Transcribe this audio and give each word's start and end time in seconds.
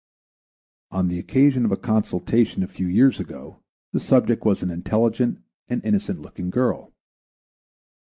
On 0.89 1.09
the 1.09 1.19
occasion 1.19 1.63
of 1.63 1.71
a 1.71 1.77
consultation 1.77 2.63
a 2.63 2.67
few 2.67 2.87
years 2.87 3.19
ago 3.19 3.61
the 3.93 3.99
subject 3.99 4.43
was 4.43 4.63
an 4.63 4.71
intelligent 4.71 5.43
and 5.67 5.79
innocent 5.85 6.23
looking 6.23 6.49
girl. 6.49 6.91